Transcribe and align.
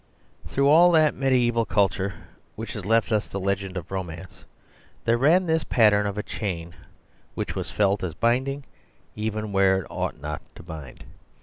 Through 0.47 0.67
all 0.67 0.91
that 0.93 1.13
mediaeval 1.13 1.65
culture, 1.65 2.13
which 2.55 2.73
has 2.73 2.87
left 2.87 3.11
us 3.11 3.27
the 3.27 3.39
legend 3.39 3.77
of 3.77 3.91
romance, 3.91 4.45
there 5.05 5.15
ran 5.19 5.45
this 5.45 5.63
pattern 5.63 6.07
of 6.07 6.17
a 6.17 6.23
chain, 6.23 6.73
which 7.35 7.53
was 7.53 7.69
felt 7.69 8.01
as 8.01 8.15
binding 8.15 8.63
even 9.15 9.51
where 9.51 9.77
it 9.81 9.87
ought 9.91 10.19
not 10.19 10.41
to 10.55 10.63
bind. 10.63 11.03